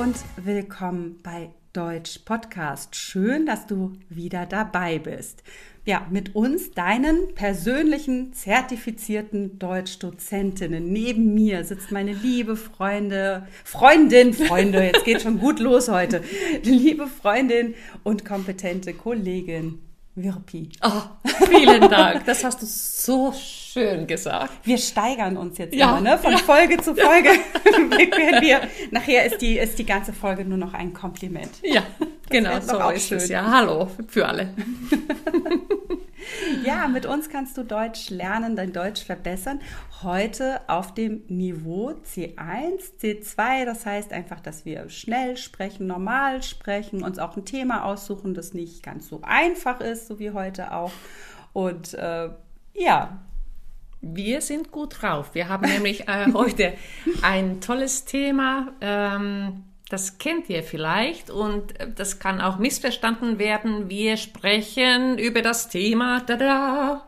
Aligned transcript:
und 0.00 0.16
willkommen 0.36 1.20
bei 1.22 1.50
Deutsch 1.74 2.20
Podcast. 2.20 2.96
Schön, 2.96 3.44
dass 3.44 3.66
du 3.66 3.92
wieder 4.08 4.46
dabei 4.46 4.98
bist. 4.98 5.42
Ja, 5.84 6.06
mit 6.08 6.34
uns, 6.34 6.70
deinen 6.70 7.34
persönlichen 7.34 8.32
zertifizierten 8.32 9.58
Deutschdozentinnen. 9.58 10.90
Neben 10.90 11.34
mir 11.34 11.64
sitzt 11.64 11.92
meine 11.92 12.14
liebe 12.14 12.56
Freunde, 12.56 13.46
Freundin, 13.62 14.32
Freunde, 14.32 14.84
jetzt 14.84 15.04
geht 15.04 15.20
schon 15.20 15.38
gut 15.38 15.60
los 15.60 15.90
heute. 15.90 16.24
Liebe 16.62 17.06
Freundin 17.06 17.74
und 18.02 18.24
kompetente 18.24 18.94
Kollegin 18.94 19.80
Wirpi. 20.14 20.70
Oh, 20.82 21.02
vielen 21.46 21.90
Dank. 21.90 22.24
Das 22.24 22.42
hast 22.42 22.62
du 22.62 22.66
so 22.66 23.32
schön 23.32 23.59
gesagt. 24.06 24.52
Wir 24.64 24.78
steigern 24.78 25.36
uns 25.36 25.58
jetzt 25.58 25.74
ja. 25.74 25.90
immer, 25.90 26.00
ne? 26.00 26.18
Von 26.18 26.36
Folge 26.38 26.78
zu 26.78 26.94
Folge. 26.94 27.30
wir, 28.40 28.60
nachher 28.90 29.26
ist 29.26 29.40
die, 29.40 29.58
ist 29.58 29.78
die 29.78 29.86
ganze 29.86 30.12
Folge 30.12 30.44
nur 30.44 30.58
noch 30.58 30.74
ein 30.74 30.92
Kompliment. 30.92 31.50
Ja, 31.62 31.82
genau, 32.28 32.60
so 32.60 32.90
ist 32.90 33.08
schön. 33.08 33.18
es. 33.18 33.28
Ja, 33.28 33.50
hallo 33.50 33.88
für 34.08 34.26
alle. 34.26 34.54
Ja, 36.64 36.88
mit 36.88 37.06
uns 37.06 37.28
kannst 37.28 37.56
du 37.56 37.64
Deutsch 37.64 38.10
lernen, 38.10 38.56
dein 38.56 38.72
Deutsch 38.72 39.04
verbessern. 39.04 39.60
Heute 40.02 40.60
auf 40.68 40.94
dem 40.94 41.22
Niveau 41.28 41.90
C1, 41.90 43.00
C2. 43.00 43.64
Das 43.64 43.86
heißt 43.86 44.12
einfach, 44.12 44.40
dass 44.40 44.64
wir 44.64 44.88
schnell 44.88 45.36
sprechen, 45.36 45.86
normal 45.86 46.42
sprechen, 46.42 47.02
uns 47.02 47.18
auch 47.18 47.36
ein 47.36 47.44
Thema 47.44 47.84
aussuchen, 47.84 48.34
das 48.34 48.54
nicht 48.54 48.82
ganz 48.82 49.08
so 49.08 49.20
einfach 49.22 49.80
ist, 49.80 50.06
so 50.06 50.18
wie 50.18 50.30
heute 50.30 50.72
auch. 50.72 50.92
Und 51.52 51.94
äh, 51.94 52.30
ja, 52.74 53.18
wir 54.00 54.40
sind 54.40 54.70
gut 54.70 55.02
drauf. 55.02 55.30
Wir 55.34 55.48
haben 55.48 55.68
nämlich 55.68 56.08
äh, 56.08 56.32
heute 56.32 56.74
ein 57.22 57.60
tolles 57.60 58.04
Thema. 58.04 58.72
Ähm, 58.80 59.64
das 59.88 60.18
kennt 60.18 60.48
ihr 60.48 60.62
vielleicht 60.62 61.30
und 61.30 61.78
äh, 61.80 61.92
das 61.92 62.18
kann 62.18 62.40
auch 62.40 62.58
missverstanden 62.58 63.38
werden. 63.38 63.90
Wir 63.90 64.16
sprechen 64.16 65.18
über 65.18 65.42
das 65.42 65.68
Thema 65.68 66.20
da 66.20 67.06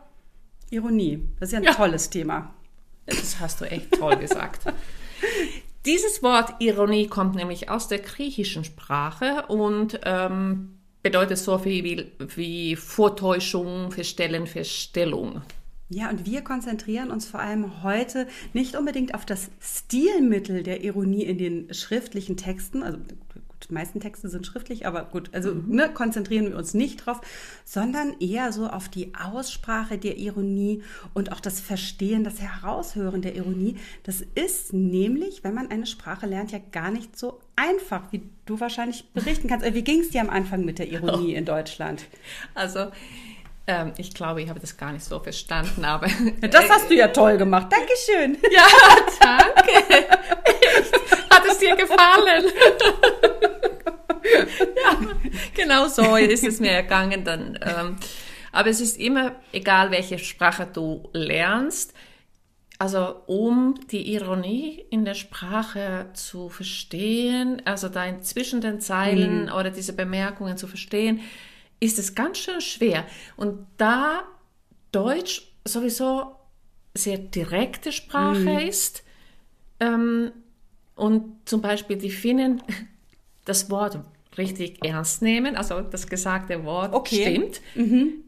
Ironie. 0.69 1.27
Das 1.39 1.49
ist 1.49 1.53
ja 1.53 1.59
ein 1.59 1.65
ja. 1.65 1.73
tolles 1.73 2.09
Thema. 2.09 2.53
Das 3.05 3.39
hast 3.39 3.61
du 3.61 3.65
echt 3.65 3.91
toll 3.93 4.17
gesagt. 4.17 4.61
Dieses 5.85 6.23
Wort 6.23 6.55
Ironie 6.59 7.07
kommt 7.07 7.35
nämlich 7.35 7.69
aus 7.69 7.87
der 7.87 7.99
griechischen 7.99 8.63
Sprache 8.63 9.45
und 9.47 9.99
ähm, 10.03 10.79
bedeutet 11.01 11.37
so 11.37 11.57
viel 11.57 11.83
wie, 11.83 12.11
wie 12.35 12.75
Vortäuschung, 12.75 13.91
Verstellen, 13.91 14.47
Verstellung. 14.47 15.41
Ja, 15.93 16.09
und 16.09 16.25
wir 16.25 16.41
konzentrieren 16.41 17.11
uns 17.11 17.27
vor 17.27 17.39
allem 17.39 17.83
heute 17.83 18.27
nicht 18.53 18.75
unbedingt 18.75 19.13
auf 19.13 19.25
das 19.25 19.51
Stilmittel 19.59 20.63
der 20.63 20.83
Ironie 20.83 21.23
in 21.23 21.37
den 21.37 21.73
schriftlichen 21.73 22.35
Texten. 22.35 22.81
Also 22.81 22.97
gut, 22.97 23.69
die 23.69 23.73
meisten 23.73 23.99
Texte 23.99 24.27
sind 24.27 24.45
schriftlich, 24.47 24.87
aber 24.87 25.03
gut, 25.03 25.29
also 25.33 25.53
mhm. 25.53 25.75
ne, 25.75 25.89
konzentrieren 25.93 26.49
wir 26.49 26.57
uns 26.57 26.73
nicht 26.73 27.05
drauf, 27.05 27.21
sondern 27.63 28.15
eher 28.19 28.51
so 28.51 28.67
auf 28.67 28.89
die 28.89 29.13
Aussprache 29.13 29.99
der 29.99 30.17
Ironie 30.17 30.81
und 31.13 31.31
auch 31.31 31.39
das 31.39 31.59
Verstehen, 31.59 32.23
das 32.23 32.41
Heraushören 32.41 33.21
der 33.21 33.35
Ironie. 33.35 33.75
Das 34.01 34.21
ist 34.21 34.73
nämlich, 34.73 35.43
wenn 35.43 35.53
man 35.53 35.69
eine 35.69 35.85
Sprache 35.85 36.25
lernt, 36.25 36.51
ja 36.51 36.59
gar 36.71 36.89
nicht 36.89 37.17
so 37.17 37.39
einfach, 37.55 38.11
wie 38.11 38.23
du 38.45 38.59
wahrscheinlich 38.59 39.05
berichten 39.13 39.47
kannst. 39.47 39.71
Wie 39.71 39.83
ging 39.83 39.99
es 39.99 40.09
dir 40.09 40.21
am 40.21 40.31
Anfang 40.31 40.65
mit 40.65 40.79
der 40.79 40.91
Ironie 40.91 41.33
oh. 41.35 41.37
in 41.37 41.45
Deutschland? 41.45 42.05
Also 42.55 42.87
ähm, 43.65 43.93
ich 43.97 44.13
glaube, 44.13 44.41
ich 44.41 44.49
habe 44.49 44.59
das 44.59 44.75
gar 44.75 44.91
nicht 44.91 45.05
so 45.05 45.19
verstanden, 45.19 45.85
aber. 45.85 46.07
Das 46.41 46.69
hast 46.69 46.89
du 46.89 46.95
ja 46.95 47.07
toll 47.09 47.37
gemacht. 47.37 47.67
Dankeschön. 47.71 48.37
Ja, 48.51 48.65
danke. 49.19 50.09
Hat 51.29 51.45
es 51.49 51.57
dir 51.59 51.75
gefallen? 51.75 52.45
ja, 54.75 54.97
genau 55.53 55.87
so 55.87 56.15
ist 56.17 56.43
es 56.43 56.59
mir 56.59 56.71
ergangen 56.71 57.23
dann. 57.23 57.57
Ähm, 57.61 57.95
aber 58.51 58.69
es 58.69 58.81
ist 58.81 58.99
immer 58.99 59.35
egal, 59.51 59.91
welche 59.91 60.19
Sprache 60.19 60.67
du 60.71 61.09
lernst. 61.13 61.93
Also 62.79 63.15
um 63.27 63.79
die 63.91 64.13
Ironie 64.13 64.85
in 64.89 65.05
der 65.05 65.13
Sprache 65.13 66.07
zu 66.13 66.49
verstehen, 66.49 67.61
also 67.65 67.87
da 67.87 68.19
zwischen 68.21 68.59
den 68.59 68.81
Zeilen 68.81 69.45
mhm. 69.45 69.53
oder 69.53 69.69
diese 69.69 69.93
Bemerkungen 69.93 70.57
zu 70.57 70.67
verstehen, 70.67 71.21
ist 71.83 71.99
es 71.99 72.15
ganz 72.15 72.37
schön 72.37 72.61
schwer. 72.61 73.05
Und 73.35 73.67
da 73.77 74.23
Deutsch 74.91 75.51
sowieso 75.65 76.35
sehr 76.93 77.17
direkte 77.17 77.91
Sprache 77.91 78.39
mhm. 78.39 78.57
ist 78.59 79.03
ähm, 79.79 80.31
und 80.95 81.37
zum 81.45 81.61
Beispiel 81.61 81.97
die 81.97 82.11
Finnen 82.11 82.61
das 83.45 83.69
Wort 83.69 83.99
richtig 84.37 84.83
ernst 84.85 85.21
nehmen, 85.21 85.55
also 85.55 85.81
das 85.81 86.07
gesagte 86.07 86.63
Wort 86.63 86.93
okay. 86.93 87.21
stimmt, 87.21 87.61
mhm. 87.75 88.23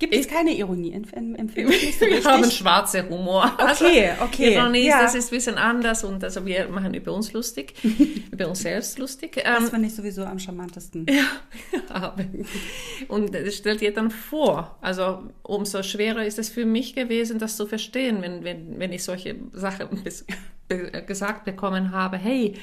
Gibt 0.00 0.14
es 0.14 0.26
keine 0.26 0.56
Ironie 0.56 0.92
im, 0.92 1.34
im, 1.34 1.48
Film? 1.50 1.68
So 1.70 2.06
wir 2.06 2.24
haben 2.24 2.50
schwarze 2.50 3.06
Humor. 3.06 3.52
Okay, 3.58 4.08
also, 4.08 4.24
okay. 4.24 4.54
Ironie 4.54 4.86
ja. 4.86 5.02
das 5.02 5.14
ist 5.14 5.28
ein 5.28 5.36
bisschen 5.36 5.58
anders 5.58 6.04
und 6.04 6.24
also 6.24 6.46
wir 6.46 6.68
machen 6.68 6.94
über 6.94 7.12
uns 7.12 7.34
lustig, 7.34 7.74
über 8.32 8.48
uns 8.48 8.60
selbst 8.60 8.98
lustig. 8.98 9.42
Das 9.44 9.64
ähm, 9.64 9.68
finde 9.68 9.88
ich 9.88 9.94
sowieso 9.94 10.24
am 10.24 10.38
charmantesten. 10.38 11.06
Ja, 11.90 12.14
und 13.08 13.34
das 13.34 13.56
stellt 13.56 13.82
ihr 13.82 13.92
dann 13.92 14.10
vor. 14.10 14.78
Also 14.80 15.24
umso 15.42 15.82
schwerer 15.82 16.24
ist 16.24 16.38
es 16.38 16.48
für 16.48 16.64
mich 16.64 16.94
gewesen, 16.94 17.38
das 17.38 17.56
zu 17.56 17.66
verstehen, 17.66 18.22
wenn, 18.22 18.42
wenn, 18.44 18.78
wenn 18.78 18.92
ich 18.92 19.04
solche 19.04 19.36
Sachen 19.52 20.02
gesagt 20.70 21.44
bekommen 21.44 21.92
habe, 21.92 22.16
hey, 22.16 22.54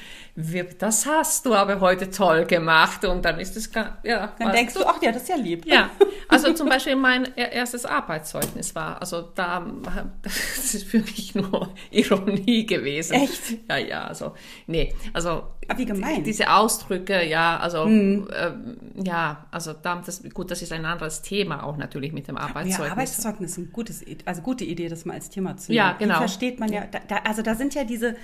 das 0.78 1.06
hast 1.06 1.46
du 1.46 1.54
aber 1.54 1.80
heute 1.80 2.10
toll 2.10 2.44
gemacht 2.46 3.04
und 3.04 3.24
dann 3.24 3.38
ist 3.38 3.56
es, 3.56 3.70
ja. 3.74 4.32
Dann 4.38 4.52
denkst 4.52 4.74
du, 4.74 4.86
ach 4.86 5.02
ja, 5.02 5.12
das 5.12 5.22
ist 5.22 5.28
ja 5.28 5.36
lieb. 5.36 5.66
Ja, 5.66 5.90
also 6.28 6.52
zum 6.54 6.68
Beispiel 6.68 6.96
mein 6.96 7.34
erstes 7.36 7.84
Arbeitszeugnis 7.84 8.74
war, 8.74 9.00
also 9.00 9.22
da, 9.34 9.66
das 10.22 10.74
ist 10.74 10.84
für 10.84 11.00
mich 11.00 11.34
nur 11.34 11.74
Ironie 11.90 12.66
gewesen. 12.66 13.14
Echt? 13.14 13.68
Ja, 13.68 13.76
ja, 13.76 14.04
also, 14.04 14.34
nee, 14.66 14.94
also. 15.12 15.42
Aber 15.70 15.78
wie 15.78 15.84
gemein. 15.84 16.24
Diese 16.24 16.50
Ausdrücke, 16.50 17.26
ja, 17.26 17.58
also, 17.58 17.84
mhm. 17.84 18.26
äh, 18.32 19.04
ja, 19.06 19.46
also 19.50 19.74
da, 19.74 20.00
das, 20.04 20.22
gut, 20.32 20.50
das 20.50 20.62
ist 20.62 20.72
ein 20.72 20.86
anderes 20.86 21.20
Thema 21.20 21.62
auch 21.62 21.76
natürlich 21.76 22.12
mit 22.12 22.26
dem 22.26 22.38
Arbeitszeugnis. 22.38 22.78
Ja, 22.78 22.92
Arbeitszeugnis 22.92 23.50
ist 23.52 23.58
eine 23.58 23.66
gutes, 23.66 24.04
also 24.24 24.40
gute 24.40 24.64
Idee, 24.64 24.88
das 24.88 25.04
mal 25.04 25.14
als 25.14 25.28
Thema 25.28 25.58
zu 25.58 25.72
nehmen. 25.72 25.76
Ja, 25.76 25.92
genau. 25.92 26.14
Die 26.14 26.18
versteht 26.20 26.58
man 26.58 26.72
ja, 26.72 26.86
da, 26.86 27.16
also 27.24 27.42
da 27.42 27.54
sind 27.54 27.74
ja 27.74 27.84
diese 27.84 27.97
diese, 27.98 28.16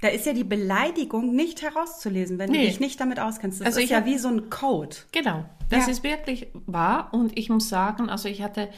da 0.00 0.08
ist 0.08 0.24
ja 0.24 0.32
die 0.32 0.44
Beleidigung 0.44 1.34
nicht 1.34 1.62
herauszulesen, 1.62 2.38
wenn 2.38 2.50
nee. 2.50 2.62
du 2.62 2.66
dich 2.66 2.80
nicht 2.80 3.00
damit 3.00 3.20
auskennst. 3.20 3.60
Das 3.60 3.66
also 3.66 3.80
ist 3.80 3.90
ja 3.90 4.06
wie 4.06 4.18
so 4.18 4.28
ein 4.28 4.48
Code. 4.48 4.96
Genau, 5.12 5.44
das 5.68 5.86
ja. 5.86 5.92
ist 5.92 6.02
wirklich 6.02 6.48
wahr. 6.66 7.12
Und 7.12 7.36
ich 7.36 7.50
muss 7.50 7.68
sagen, 7.68 8.08
also 8.08 8.28
ich 8.28 8.42
hatte, 8.42 8.70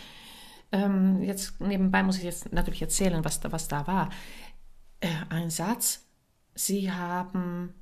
ähm, 0.72 1.22
jetzt 1.22 1.60
nebenbei 1.60 2.02
muss 2.02 2.19
ich 2.19 2.25
jetzt 2.25 2.52
natürlich 2.52 2.82
erzählen, 2.82 3.25
was 3.25 3.41
da, 3.41 3.52
was 3.52 3.69
da 3.69 3.86
war. 3.86 4.10
Äh, 5.00 5.08
ein 5.31 5.50
Satz, 5.50 6.04
Sie 6.54 6.92
haben 6.92 7.72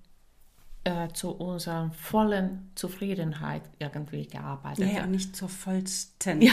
äh, 0.85 1.09
zu 1.09 1.33
unserer 1.33 1.91
vollen 1.91 2.71
Zufriedenheit 2.77 3.63
irgendwie 3.79 4.27
gearbeitet. 4.27 4.87
Ja, 4.87 4.99
ja, 4.99 5.07
nicht 5.07 5.35
zur 5.35 5.49
vollsten. 5.49 6.41
Ja. 6.41 6.53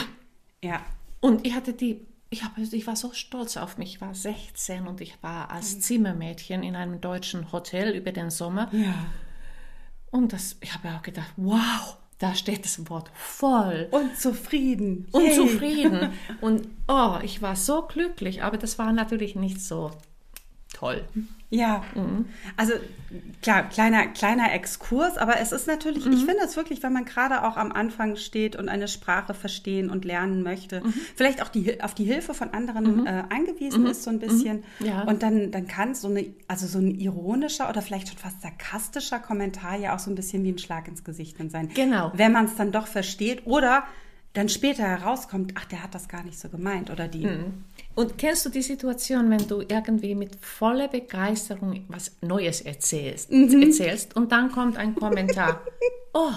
Ja. 0.63 0.81
Und 1.19 1.46
ich 1.46 1.53
hatte 1.53 1.73
die 1.73 2.07
ich, 2.30 2.44
hab, 2.44 2.58
ich 2.58 2.88
war 2.88 2.96
so 2.96 3.14
stolz 3.14 3.58
auf 3.58 3.78
mich. 3.78 3.96
Ich 3.96 4.02
war 4.02 4.14
16 4.14 4.88
und 4.88 5.02
ich 5.02 5.22
war 5.22 5.52
als 5.52 5.76
mhm. 5.76 5.82
Zimmermädchen 5.82 6.64
in 6.64 6.76
einem 6.76 7.02
deutschen 7.02 7.52
Hotel 7.52 7.96
über 7.96 8.12
den 8.12 8.30
Sommer. 8.30 8.70
Ja. 8.74 8.94
Und 10.12 10.34
das, 10.34 10.58
ich 10.62 10.74
habe 10.74 10.90
auch 10.96 11.02
gedacht, 11.02 11.32
wow, 11.38 11.98
da 12.20 12.34
steht 12.34 12.66
das 12.66 12.90
Wort 12.90 13.12
voll. 13.14 13.88
Und 13.92 14.18
zufrieden. 14.18 15.08
Und 15.12 15.24
Yay. 15.24 15.35
zufrieden. 15.35 16.14
Und 16.41 16.68
oh, 16.88 17.18
ich 17.22 17.41
war 17.41 17.56
so 17.56 17.84
glücklich, 17.84 18.44
aber 18.44 18.58
das 18.58 18.80
war 18.80 18.91
natürlich 18.91 19.35
nicht 19.35 19.62
so 19.62 19.91
toll. 20.73 21.08
Ja, 21.49 21.82
mhm. 21.96 22.26
also 22.58 22.73
klar, 23.41 23.64
kleiner, 23.70 24.08
kleiner 24.08 24.52
Exkurs, 24.52 25.17
aber 25.17 25.40
es 25.40 25.53
ist 25.53 25.66
natürlich, 25.66 26.05
mhm. 26.05 26.11
ich 26.11 26.26
finde 26.26 26.44
es 26.44 26.58
wirklich, 26.58 26.84
wenn 26.84 26.91
man 26.91 27.05
gerade 27.05 27.44
auch 27.47 27.55
am 27.55 27.72
Anfang 27.72 28.17
steht 28.17 28.58
und 28.58 28.67
eine 28.67 28.90
Sprache 28.90 29.34
verstehen 29.34 29.90
und 29.90 30.03
lernen 30.03 30.44
möchte, 30.44 30.82
mhm. 30.82 30.94
vielleicht 31.16 31.41
auch 31.41 31.47
die, 31.47 31.82
auf 31.82 31.94
die 31.94 32.03
Hilfe 32.03 32.34
von 32.34 32.53
anderen 32.53 33.02
mhm. 33.02 33.08
äh, 33.08 33.23
angewiesen 33.29 33.84
mhm. 33.84 33.90
ist, 33.91 34.03
so 34.03 34.09
ein 34.09 34.20
bisschen. 34.20 34.64
Mhm. 34.79 34.85
Ja. 34.85 35.03
Und 35.03 35.23
dann, 35.23 35.52
dann 35.52 35.67
kann 35.67 35.96
so 35.96 36.09
eine, 36.09 36.26
also 36.49 36.67
so 36.67 36.79
ein 36.79 36.99
ironischer 36.99 37.70
oder 37.70 37.82
vielleicht 37.82 38.09
schon 38.09 38.17
fast 38.17 38.41
sarkastischer 38.41 39.20
Kommentar 39.20 39.78
ja 39.78 39.96
auch 39.96 39.99
so 39.99 40.11
ein 40.11 40.16
bisschen 40.16 40.44
wie 40.44 40.52
ein 40.52 40.58
Schlag 40.58 40.90
ins 40.90 41.05
Gesicht 41.05 41.40
dann 41.40 41.49
sein. 41.49 41.70
Genau. 41.73 42.11
Wenn 42.14 42.34
man 42.34 42.46
es 42.46 42.55
dann 42.55 42.73
doch 42.73 42.88
versteht 42.88 43.47
oder 43.47 43.85
dann 44.34 44.49
später 44.49 44.84
herauskommt, 44.84 45.53
ach, 45.55 45.66
der 45.66 45.82
hat 45.82 45.96
das 45.96 46.09
gar 46.09 46.23
nicht 46.23 46.38
so 46.38 46.49
gemeint 46.49 46.90
oder 46.90 47.08
die. 47.08 47.26
Mhm. 47.26 47.64
Und 47.97 48.16
kennst 48.20 48.46
du 48.46 48.49
die 48.49 48.61
Situation, 48.61 49.32
wenn 49.32 49.47
du 49.47 49.61
irgendwie 49.61 50.14
mit 50.14 50.35
voller 50.40 50.88
Begeisterung 50.88 51.84
was 51.88 52.16
Neues 52.22 52.61
erzählst, 52.61 53.32
mhm. 53.32 53.59
erzählst 53.59 54.16
und 54.16 54.32
dann 54.32 54.52
kommt 54.52 54.78
ein 54.78 54.94
Kommentar, 54.94 55.61
oh, 56.14 56.29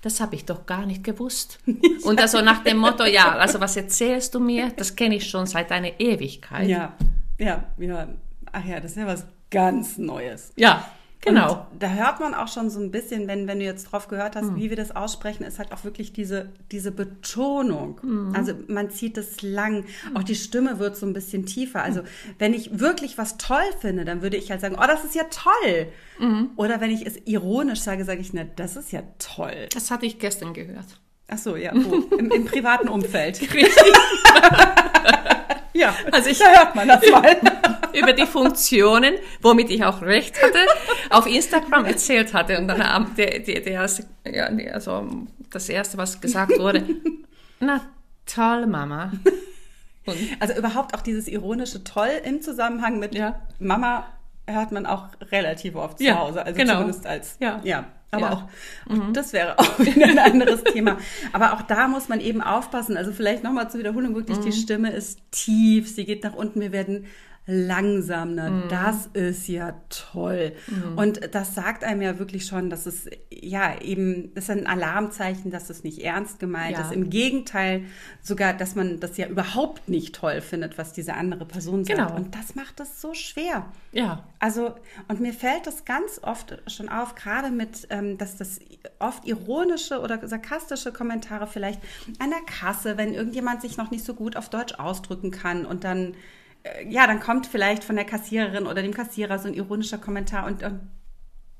das 0.00 0.20
habe 0.20 0.34
ich 0.34 0.44
doch 0.44 0.66
gar 0.66 0.86
nicht 0.86 1.04
gewusst. 1.04 1.60
Und 2.02 2.20
also 2.20 2.40
nach 2.40 2.64
dem 2.64 2.78
Motto, 2.78 3.04
ja, 3.04 3.36
also 3.36 3.60
was 3.60 3.76
erzählst 3.76 4.34
du 4.34 4.40
mir? 4.40 4.72
Das 4.76 4.96
kenne 4.96 5.14
ich 5.14 5.30
schon 5.30 5.46
seit 5.46 5.70
einer 5.70 5.98
Ewigkeit. 6.00 6.68
Ja, 6.68 6.94
ja, 7.38 7.64
ja. 7.78 8.08
Ach 8.50 8.64
ja, 8.64 8.80
das 8.80 8.90
ist 8.90 8.96
ja 8.96 9.06
was 9.06 9.24
ganz 9.50 9.96
Neues. 9.96 10.52
Ja, 10.56 10.84
Genau. 11.24 11.66
Und 11.72 11.82
da 11.82 11.88
hört 11.88 12.20
man 12.20 12.34
auch 12.34 12.48
schon 12.48 12.68
so 12.68 12.78
ein 12.80 12.90
bisschen, 12.90 13.26
wenn, 13.28 13.46
wenn 13.46 13.58
du 13.58 13.64
jetzt 13.64 13.84
drauf 13.84 14.08
gehört 14.08 14.36
hast, 14.36 14.50
mhm. 14.50 14.56
wie 14.56 14.68
wir 14.68 14.76
das 14.76 14.94
aussprechen, 14.94 15.44
ist 15.44 15.58
halt 15.58 15.72
auch 15.72 15.82
wirklich 15.82 16.12
diese, 16.12 16.50
diese 16.70 16.92
Betonung. 16.92 17.98
Mhm. 18.02 18.34
Also 18.36 18.52
man 18.68 18.90
zieht 18.90 19.16
es 19.16 19.40
lang. 19.40 19.86
Auch 20.14 20.22
die 20.22 20.34
Stimme 20.34 20.78
wird 20.78 20.96
so 20.96 21.06
ein 21.06 21.14
bisschen 21.14 21.46
tiefer. 21.46 21.82
Also 21.82 22.02
wenn 22.38 22.52
ich 22.52 22.78
wirklich 22.78 23.16
was 23.16 23.38
toll 23.38 23.64
finde, 23.80 24.04
dann 24.04 24.20
würde 24.20 24.36
ich 24.36 24.50
halt 24.50 24.60
sagen, 24.60 24.76
oh, 24.78 24.86
das 24.86 25.04
ist 25.04 25.14
ja 25.14 25.24
toll. 25.24 25.86
Mhm. 26.18 26.50
Oder 26.56 26.82
wenn 26.82 26.90
ich 26.90 27.06
es 27.06 27.16
ironisch 27.24 27.80
sage, 27.80 28.04
sage 28.04 28.20
ich, 28.20 28.34
na, 28.34 28.44
das 28.44 28.76
ist 28.76 28.92
ja 28.92 29.00
toll. 29.18 29.68
Das 29.72 29.90
hatte 29.90 30.04
ich 30.04 30.18
gestern 30.18 30.52
gehört. 30.52 31.00
Ach 31.28 31.38
so, 31.38 31.56
ja, 31.56 31.72
wo? 31.74 31.94
Im, 32.16 32.30
Im, 32.30 32.44
privaten 32.44 32.88
Umfeld. 32.88 33.40
ja, 35.72 35.94
also 36.12 36.28
ich, 36.28 36.38
da 36.38 36.50
hört 36.50 36.74
man 36.74 36.86
das 36.86 37.00
mal. 37.10 37.40
über 37.94 38.12
die 38.12 38.26
Funktionen, 38.26 39.14
womit 39.40 39.70
ich 39.70 39.84
auch 39.84 40.02
recht 40.02 40.42
hatte, 40.42 40.58
auf 41.10 41.26
Instagram 41.26 41.84
erzählt 41.84 42.34
hatte. 42.34 42.58
Und 42.58 42.68
dann 42.68 43.14
der, 43.16 43.40
der, 43.40 43.60
der 43.60 43.72
erste, 43.72 44.06
ja, 44.26 44.46
also 44.72 45.08
das 45.50 45.68
erste, 45.68 45.96
was 45.98 46.20
gesagt 46.20 46.58
wurde, 46.58 46.84
na 47.60 47.80
toll, 48.26 48.66
Mama. 48.66 49.12
Und 50.06 50.16
also 50.40 50.54
überhaupt 50.54 50.94
auch 50.94 51.00
dieses 51.00 51.28
ironische 51.28 51.82
Toll 51.82 52.10
im 52.24 52.42
Zusammenhang 52.42 52.98
mit 52.98 53.14
ja. 53.14 53.40
Mama 53.58 54.06
hört 54.46 54.72
man 54.72 54.84
auch 54.86 55.08
relativ 55.32 55.76
oft 55.76 55.98
zu 55.98 56.18
Hause. 56.18 56.44
Also 56.44 56.58
genau. 56.58 56.74
zumindest 56.74 57.06
als, 57.06 57.36
ja. 57.40 57.60
ja. 57.64 57.86
Aber 58.10 58.26
ja. 58.26 58.32
auch, 58.32 58.92
mhm. 58.92 59.12
das 59.12 59.32
wäre 59.32 59.58
auch 59.58 59.78
wieder 59.78 60.06
ein 60.06 60.18
anderes 60.18 60.62
Thema. 60.64 60.98
Aber 61.32 61.54
auch 61.54 61.62
da 61.62 61.88
muss 61.88 62.08
man 62.08 62.20
eben 62.20 62.42
aufpassen. 62.42 62.96
Also 62.96 63.12
vielleicht 63.12 63.42
nochmal 63.42 63.70
zur 63.70 63.80
Wiederholung, 63.80 64.14
wirklich, 64.14 64.38
mhm. 64.38 64.42
die 64.42 64.52
Stimme 64.52 64.92
ist 64.92 65.18
tief, 65.30 65.88
sie 65.88 66.04
geht 66.04 66.22
nach 66.22 66.34
unten. 66.34 66.60
Wir 66.60 66.72
werden 66.72 67.06
langsam. 67.46 68.34
Ne? 68.34 68.50
Mm. 68.50 68.68
Das 68.68 69.06
ist 69.12 69.48
ja 69.48 69.74
toll. 69.90 70.52
Mm. 70.66 70.98
Und 70.98 71.34
das 71.34 71.54
sagt 71.54 71.84
einem 71.84 72.00
ja 72.00 72.18
wirklich 72.18 72.46
schon, 72.46 72.70
dass 72.70 72.86
es 72.86 73.06
ja 73.30 73.80
eben, 73.82 74.34
das 74.34 74.44
ist 74.44 74.50
ein 74.50 74.66
Alarmzeichen, 74.66 75.50
dass 75.50 75.68
es 75.68 75.84
nicht 75.84 76.02
ernst 76.02 76.38
gemeint 76.38 76.78
ja. 76.78 76.82
ist. 76.82 76.92
Im 76.92 77.10
Gegenteil, 77.10 77.84
sogar, 78.22 78.54
dass 78.54 78.74
man 78.74 78.98
das 78.98 79.18
ja 79.18 79.26
überhaupt 79.26 79.88
nicht 79.88 80.14
toll 80.14 80.40
findet, 80.40 80.78
was 80.78 80.94
diese 80.94 81.14
andere 81.14 81.44
Person 81.44 81.84
sagt. 81.84 81.98
Genau. 81.98 82.16
Und 82.16 82.34
das 82.34 82.54
macht 82.54 82.80
es 82.80 83.02
so 83.02 83.12
schwer. 83.12 83.66
Ja. 83.92 84.24
Also, 84.38 84.74
und 85.08 85.20
mir 85.20 85.34
fällt 85.34 85.66
das 85.66 85.84
ganz 85.84 86.20
oft 86.22 86.62
schon 86.66 86.88
auf, 86.88 87.14
gerade 87.14 87.50
mit, 87.50 87.86
ähm, 87.90 88.16
dass 88.16 88.36
das 88.36 88.60
oft 88.98 89.26
ironische 89.26 90.00
oder 90.00 90.26
sarkastische 90.26 90.92
Kommentare 90.92 91.46
vielleicht 91.46 91.80
an 92.18 92.30
der 92.30 92.40
Kasse, 92.40 92.96
wenn 92.96 93.12
irgendjemand 93.12 93.60
sich 93.60 93.76
noch 93.76 93.90
nicht 93.90 94.04
so 94.04 94.14
gut 94.14 94.36
auf 94.36 94.48
Deutsch 94.48 94.74
ausdrücken 94.74 95.30
kann 95.30 95.66
und 95.66 95.84
dann 95.84 96.14
ja, 96.88 97.06
dann 97.06 97.20
kommt 97.20 97.46
vielleicht 97.46 97.84
von 97.84 97.96
der 97.96 98.04
Kassiererin 98.04 98.66
oder 98.66 98.82
dem 98.82 98.94
Kassierer 98.94 99.38
so 99.38 99.48
ein 99.48 99.54
ironischer 99.54 99.98
Kommentar 99.98 100.46
und, 100.46 100.62
und 100.62 100.80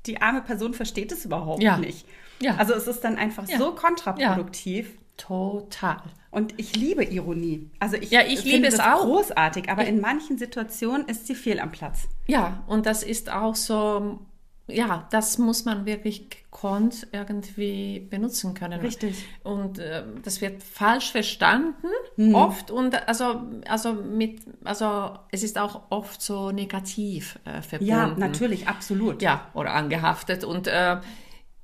die 0.05 0.21
arme 0.21 0.41
Person 0.41 0.73
versteht 0.73 1.11
es 1.11 1.25
überhaupt 1.25 1.61
ja. 1.61 1.77
nicht. 1.77 2.05
Ja. 2.41 2.55
Also 2.55 2.73
es 2.73 2.87
ist 2.87 3.01
dann 3.03 3.17
einfach 3.17 3.47
ja. 3.47 3.57
so 3.57 3.73
kontraproduktiv. 3.73 4.89
Ja. 4.89 5.01
Total. 5.17 6.01
Und 6.29 6.53
ich 6.57 6.75
liebe 6.75 7.03
Ironie. 7.05 7.71
Also 7.79 7.95
ich, 7.95 8.11
ja, 8.11 8.21
ich 8.27 8.43
liebe 8.43 8.67
es 8.67 8.81
auch. 8.81 9.03
großartig, 9.03 9.69
aber 9.69 9.85
in 9.85 10.01
manchen 10.01 10.37
Situationen 10.37 11.07
ist 11.07 11.27
sie 11.27 11.35
fehl 11.35 11.61
am 11.61 11.71
Platz. 11.71 12.09
Ja, 12.27 12.65
und 12.67 12.85
das 12.85 13.01
ist 13.01 13.31
auch 13.31 13.55
so 13.55 14.19
ja, 14.67 15.07
das 15.11 15.37
muss 15.37 15.65
man 15.65 15.85
wirklich 15.85 16.29
gekonnt 16.29 17.07
irgendwie 17.11 17.99
benutzen 17.99 18.55
können. 18.55 18.79
Richtig. 18.79 19.23
Und 19.43 19.77
äh, 19.77 20.03
das 20.23 20.41
wird 20.41 20.63
falsch 20.63 21.11
verstanden, 21.11 21.87
mhm. 22.17 22.33
oft. 22.33 22.71
Und 22.71 23.07
also, 23.07 23.43
also 23.67 23.93
mit, 23.93 24.41
also 24.63 25.11
es 25.31 25.43
ist 25.43 25.59
auch 25.59 25.83
oft 25.91 26.19
so 26.21 26.51
negativ 26.51 27.37
äh, 27.45 27.61
verbunden. 27.61 27.85
Ja, 27.85 28.07
natürlich, 28.07 28.67
absolut. 28.67 29.21
Ja, 29.21 29.49
oder 29.53 29.73
angehaftet. 29.73 30.43
Und 30.43 30.67
äh, 30.67 30.97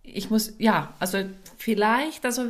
ich 0.04 0.30
muss, 0.30 0.54
ja, 0.60 0.94
also 1.00 1.20
vielleicht, 1.58 2.24
also 2.24 2.46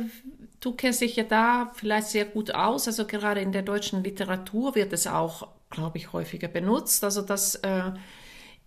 du 0.60 0.72
kennst 0.72 1.00
dich 1.00 1.16
ja 1.16 1.24
da 1.24 1.70
vielleicht 1.74 2.08
sehr 2.08 2.26
gut 2.26 2.54
aus. 2.54 2.86
Also 2.86 3.06
gerade 3.06 3.40
in 3.40 3.52
der 3.52 3.62
deutschen 3.62 4.04
Literatur 4.04 4.74
wird 4.74 4.92
es 4.92 5.06
auch, 5.06 5.48
glaube 5.70 5.96
ich, 5.96 6.12
häufiger 6.12 6.48
benutzt. 6.48 7.04
Also 7.04 7.22
das 7.22 7.54
äh, 7.56 7.92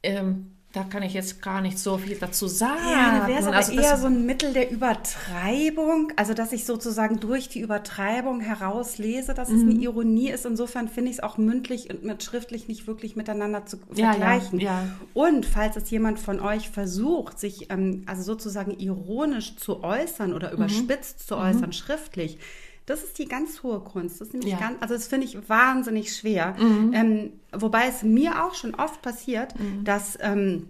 ähm, 0.02 0.55
da 0.76 0.84
kann 0.84 1.04
ich 1.04 1.14
jetzt 1.14 1.42
gar 1.42 1.62
nicht 1.62 1.80
so 1.80 1.98
viel 1.98 2.18
dazu 2.18 2.48
sagen. 2.48 2.82
Ja, 2.92 3.20
da 3.20 3.28
wäre 3.28 3.40
es 3.40 3.48
aber 3.48 3.56
also 3.56 3.72
eher 3.72 3.96
so 3.96 4.08
ein 4.08 4.26
Mittel 4.26 4.52
der 4.52 4.70
Übertreibung, 4.70 6.12
also 6.18 6.34
dass 6.34 6.52
ich 6.52 6.66
sozusagen 6.66 7.22
durch 7.22 7.48
die 7.48 7.62
Übertreibung 7.62 8.42
herauslese, 8.42 9.34
dass 9.34 9.48
mhm. 9.48 9.56
es 9.56 9.62
eine 9.62 9.74
mhm. 9.76 9.82
Ironie 9.82 10.30
ist. 10.32 10.46
Insofern 10.46 10.90
finde 10.90 11.12
ich 11.12 11.18
es 11.18 11.24
auch 11.24 11.38
mündlich 11.38 11.90
und 11.90 12.04
mit 12.04 12.24
schriftlich 12.24 12.68
nicht 12.68 12.88
wirklich 12.88 13.16
miteinander 13.16 13.66
zu 13.66 13.78
ja, 13.94 14.12
vergleichen. 14.12 14.60
Ja, 14.60 14.82
ja. 14.82 14.88
Und 15.14 15.46
falls 15.46 15.78
es 15.78 15.90
jemand 15.92 16.20
von 16.20 16.42
euch 16.42 16.70
versucht, 16.70 17.40
sich 17.40 17.72
ähm, 17.72 18.04
also 18.06 18.24
sozusagen 18.24 18.78
ironisch 18.78 19.56
zu 19.56 19.82
äußern 19.82 20.34
oder 20.34 20.50
mhm. 20.50 20.56
überspitzt 20.56 21.20
mhm. 21.20 21.28
zu 21.28 21.38
äußern, 21.38 21.68
mhm. 21.68 21.72
schriftlich, 21.72 22.38
das 22.86 23.04
ist 23.04 23.18
die 23.18 23.26
ganz 23.26 23.64
hohe 23.64 23.80
Kunst. 23.80 24.22
Das 24.22 24.28
ist 24.28 24.34
nämlich 24.34 24.54
ja. 24.54 24.60
ganz, 24.60 24.78
also 24.82 24.94
das 24.94 25.08
finde 25.08 25.26
ich 25.26 25.50
wahnsinnig 25.50 26.16
schwer. 26.16 26.56
Mhm. 26.60 26.94
Ähm, 26.94 27.34
wobei 27.52 27.88
es 27.88 28.04
mir 28.04 28.44
auch 28.46 28.54
schon 28.54 28.76
oft 28.76 29.02
passiert, 29.02 29.60
mhm. 29.60 29.84
dass 29.84 30.18
ähm, 30.22 30.70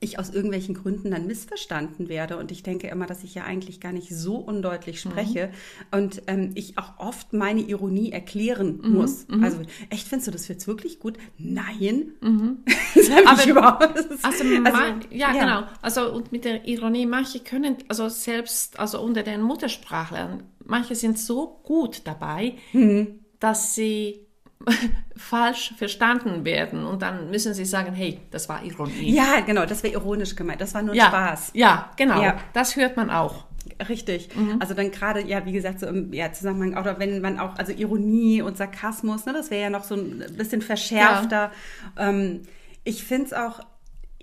ich 0.00 0.18
aus 0.18 0.30
irgendwelchen 0.30 0.74
Gründen 0.74 1.10
dann 1.10 1.26
missverstanden 1.26 2.08
werde. 2.08 2.36
Und 2.36 2.52
ich 2.52 2.62
denke 2.62 2.88
immer, 2.88 3.06
dass 3.06 3.24
ich 3.24 3.34
ja 3.34 3.44
eigentlich 3.44 3.80
gar 3.80 3.92
nicht 3.92 4.10
so 4.10 4.36
undeutlich 4.36 5.04
mhm. 5.04 5.10
spreche 5.10 5.46
mhm. 5.48 5.98
und 5.98 6.22
ähm, 6.26 6.50
ich 6.54 6.78
auch 6.78 6.98
oft 6.98 7.32
meine 7.32 7.60
Ironie 7.60 8.12
erklären 8.12 8.80
mhm. 8.82 8.94
muss. 8.94 9.26
Mhm. 9.28 9.42
Also, 9.42 9.62
echt, 9.90 10.06
findest 10.06 10.28
du 10.28 10.32
das 10.32 10.48
jetzt 10.48 10.66
wirklich 10.66 11.00
gut? 11.00 11.18
Nein. 11.36 12.12
Mhm. 12.20 12.58
das 12.94 13.10
habe 13.10 13.40
ich 13.40 13.48
überhaupt. 13.48 13.98
Ist, 13.98 14.24
also, 14.24 14.44
also 14.44 14.78
ja, 14.78 14.98
ja, 15.10 15.32
genau. 15.32 15.62
Also, 15.82 16.12
und 16.12 16.30
mit 16.32 16.44
der 16.44 16.66
Ironie, 16.68 17.06
manche 17.06 17.40
können, 17.40 17.76
also 17.88 18.08
selbst, 18.08 18.78
also 18.78 19.00
unter 19.00 19.22
den 19.22 19.42
Muttersprachlern, 19.42 20.44
manche 20.64 20.94
sind 20.94 21.18
so 21.18 21.60
gut 21.64 22.02
dabei, 22.04 22.54
mhm. 22.72 23.20
dass 23.40 23.74
sie 23.74 24.27
falsch 25.16 25.74
verstanden 25.76 26.44
werden 26.44 26.84
und 26.84 27.02
dann 27.02 27.30
müssen 27.30 27.54
sie 27.54 27.64
sagen, 27.64 27.94
hey, 27.94 28.20
das 28.30 28.48
war 28.48 28.62
Ironie. 28.64 29.14
Ja, 29.14 29.40
genau, 29.40 29.66
das 29.66 29.82
wäre 29.82 29.94
ironisch 29.94 30.34
gemeint, 30.36 30.60
das 30.60 30.74
war 30.74 30.82
nur 30.82 30.94
ja, 30.94 31.06
Spaß. 31.06 31.50
Ja, 31.54 31.90
genau, 31.96 32.22
ja. 32.22 32.38
das 32.52 32.76
hört 32.76 32.96
man 32.96 33.10
auch. 33.10 33.44
Richtig. 33.88 34.34
Mhm. 34.34 34.56
Also 34.60 34.74
dann 34.74 34.90
gerade, 34.90 35.20
ja, 35.24 35.44
wie 35.44 35.52
gesagt, 35.52 35.80
so 35.80 35.86
im 35.86 36.12
ja, 36.12 36.32
Zusammenhang, 36.32 36.80
oder 36.80 36.98
wenn 36.98 37.20
man 37.20 37.38
auch, 37.38 37.56
also 37.56 37.72
Ironie 37.72 38.42
und 38.42 38.56
Sarkasmus, 38.56 39.26
ne, 39.26 39.32
das 39.32 39.50
wäre 39.50 39.62
ja 39.62 39.70
noch 39.70 39.84
so 39.84 39.94
ein 39.94 40.24
bisschen 40.36 40.62
verschärfter. 40.62 41.52
Ja. 41.96 42.08
Ähm, 42.08 42.42
ich 42.84 43.04
finde 43.04 43.26
es 43.26 43.32
auch 43.32 43.60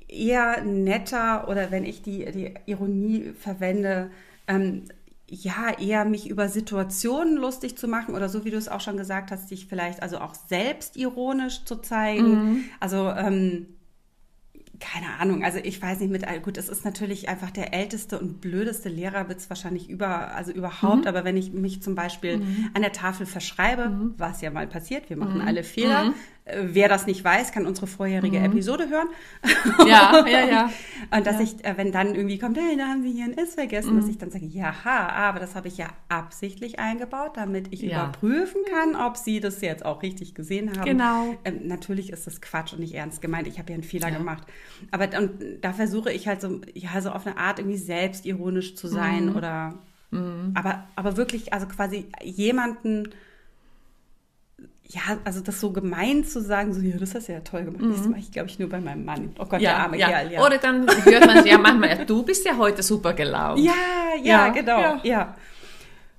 eher 0.08 0.64
netter, 0.64 1.48
oder 1.48 1.72
wenn 1.72 1.86
ich 1.86 2.02
die, 2.02 2.26
die 2.32 2.54
Ironie 2.66 3.34
verwende, 3.40 4.12
ähm, 4.48 4.86
ja, 5.28 5.72
eher 5.80 6.06
mich 6.06 6.30
über 6.30 6.50
Situationen 6.50 7.36
lustig 7.36 7.78
zu 7.78 7.88
machen 7.88 8.14
oder 8.14 8.30
so 8.30 8.46
wie 8.46 8.52
du 8.52 8.58
es 8.58 8.68
auch 8.68 8.82
schon 8.82 8.98
gesagt 8.98 9.32
hast, 9.32 9.50
dich 9.50 9.66
vielleicht 9.66 10.04
also 10.04 10.20
auch 10.20 10.36
selbst 10.36 10.98
ironisch 10.98 11.66
zu 11.66 11.78
zeigen. 11.78 12.30
Mhm. 12.30 12.64
Also 12.80 13.10
ähm, 13.10 13.68
keine 14.80 15.20
Ahnung, 15.20 15.44
also 15.44 15.60
ich 15.60 15.82
weiß 15.82 16.00
nicht 16.00 16.12
mit, 16.12 16.26
gut, 16.44 16.58
es 16.58 16.70
ist 16.70 16.86
natürlich 16.86 17.30
einfach 17.30 17.50
der 17.50 17.74
älteste 17.74 18.20
und 18.20 18.42
blödeste 18.42 18.90
Lehrerwitz 18.90 19.50
wahrscheinlich 19.50 19.90
über, 19.90 20.36
also 20.36 20.52
überhaupt, 20.52 21.04
mhm. 21.04 21.08
aber 21.08 21.24
wenn 21.24 21.38
ich 21.38 21.54
mich 21.54 21.82
zum 21.82 21.96
Beispiel 21.96 22.38
mhm. 22.38 22.70
an 22.74 22.82
der 22.82 22.92
Tafel 22.92 23.26
verschreibe, 23.26 23.90
mhm. 23.90 24.14
was 24.18 24.42
ja 24.42 24.52
mal 24.52 24.68
passiert, 24.68 25.10
wir 25.10 25.18
machen 25.18 25.42
mhm. 25.42 25.48
alle 25.48 25.64
Fehler, 25.64 26.06
mhm. 26.06 26.14
Wer 26.46 26.88
das 26.88 27.08
nicht 27.08 27.24
weiß, 27.24 27.52
kann 27.52 27.66
unsere 27.66 27.88
vorherige 27.88 28.38
mhm. 28.38 28.46
Episode 28.46 28.88
hören. 28.88 29.08
Ja, 29.88 30.26
ja, 30.28 30.46
ja. 30.46 30.72
und 31.18 31.26
dass 31.26 31.38
ja. 31.38 31.42
ich, 31.42 31.66
äh, 31.66 31.76
wenn 31.76 31.92
dann 31.92 32.14
irgendwie 32.14 32.38
kommt, 32.38 32.58
hey, 32.58 32.78
da 32.78 32.88
haben 32.88 33.02
Sie 33.02 33.12
hier 33.12 33.26
ein 33.26 33.36
S 33.36 33.56
vergessen, 33.56 34.00
dass 34.00 34.08
ich 34.08 34.20
dann 34.20 34.30
sage, 34.30 34.46
ja, 34.46 34.74
aber 34.84 35.40
das 35.40 35.56
habe 35.56 35.68
ich 35.68 35.78
ja 35.78 35.88
absichtlich 36.08 36.78
eingebaut, 36.78 37.32
damit 37.36 37.74
ich 37.74 37.82
ja. 37.82 38.04
überprüfen 38.04 38.62
kann, 38.72 38.96
ob 38.96 39.18
Sie 39.18 39.40
das 39.40 39.62
jetzt 39.62 39.84
auch 39.84 40.04
richtig 40.04 40.36
gesehen 40.36 40.78
haben. 40.78 40.86
Genau. 40.86 41.36
Ähm, 41.46 41.62
natürlich 41.68 42.12
ist 42.12 42.28
das 42.28 42.42
Quatsch 42.42 42.74
und 42.74 42.80
nicht 42.80 42.94
ernst 42.94 43.22
gemeint. 43.22 43.48
Ich 43.48 43.58
habe 43.58 43.72
ja 43.72 43.76
einen 43.76 43.84
Fehler 43.84 44.10
ja. 44.10 44.18
gemacht. 44.18 44.48
Aber 44.92 45.06
und 45.18 45.32
da 45.62 45.74
versuche 45.74 46.12
ich 46.12 46.28
halt 46.28 46.42
so, 46.42 46.62
ja, 46.74 47.02
so 47.02 47.10
auf 47.10 47.26
eine 47.26 47.38
Art 47.38 47.58
irgendwie 47.58 47.78
selbstironisch 47.78 48.76
zu 48.76 48.88
sein 48.88 49.32
mhm. 49.32 49.36
oder 49.36 49.80
mhm. 50.12 50.52
aber, 50.54 50.88
aber 50.96 51.18
wirklich, 51.18 51.54
also 51.54 51.66
quasi 51.66 52.06
jemanden, 52.22 53.10
ja, 54.88 55.02
also 55.24 55.42
das 55.42 55.60
so 55.60 55.72
gemein 55.72 56.24
zu 56.24 56.42
sagen, 56.42 56.74
so, 56.74 56.82
ja, 56.82 56.98
das 56.98 57.16
hast 57.16 57.28
du 57.28 57.34
ja 57.34 57.40
toll 57.40 57.64
gemacht. 57.66 57.82
Mhm. 57.82 57.92
Das 57.92 58.08
mache 58.08 58.20
ich, 58.20 58.32
glaube 58.32 58.50
ich, 58.50 58.60
nur 58.60 58.70
bei 58.70 58.80
meinem 58.80 59.04
Mann. 59.04 59.36
Oh 59.40 59.46
Gott, 59.46 59.62
ja, 59.62 59.72
der 59.72 59.78
arme 59.80 59.98
ja. 59.98 60.08
Kerl, 60.08 60.32
ja. 60.32 60.46
Oder 60.46 60.58
dann 60.58 60.88
hört 61.06 61.26
man 61.26 61.46
ja 61.46 61.58
manchmal, 61.58 62.06
du 62.06 62.24
bist 62.24 62.46
ja 62.46 62.58
heute 62.58 62.84
super 62.84 63.14
gelaunt. 63.14 63.60
Ja, 63.60 63.74
ja, 64.22 64.24
ja 64.24 64.50
genau, 64.50 64.80
ja. 64.80 65.00
ja. 65.04 65.36